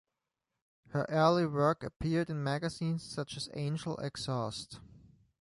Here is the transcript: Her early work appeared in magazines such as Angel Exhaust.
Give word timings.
Her 0.87 1.05
early 1.09 1.45
work 1.45 1.83
appeared 1.83 2.31
in 2.31 2.41
magazines 2.43 3.03
such 3.03 3.37
as 3.37 3.51
Angel 3.53 3.97
Exhaust. 3.97 4.79